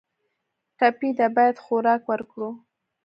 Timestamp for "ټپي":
0.77-1.09